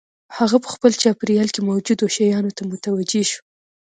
هغه 0.37 0.57
په 0.63 0.69
خپل 0.75 0.91
چاپېريال 1.01 1.49
کې 1.51 1.61
موجودو 1.69 2.05
شيانو 2.15 2.55
ته 2.57 2.61
متوجه 2.71 3.23
شو. 3.29 3.41